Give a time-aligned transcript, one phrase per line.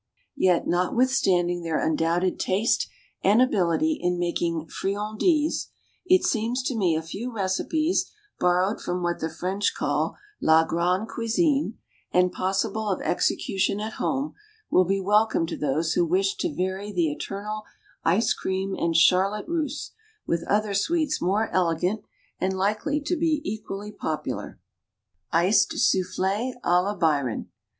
[0.35, 2.89] Yet, notwithstanding their undoubted taste
[3.23, 5.67] and ability in making "friandises,"
[6.07, 11.07] it seems to me a few recipes borrowed from what the French call la grande
[11.07, 11.77] cuisine,
[12.11, 14.33] and possible of execution at home,
[14.71, 17.61] will be welcome to those who wish to vary the eternal
[18.03, 19.91] ice cream and charlotte russe,
[20.25, 22.01] with other sweets more elegant
[22.39, 24.59] and likely to be equally popular.
[25.31, 27.49] ICED SOUFFLÉ À LA BYRON.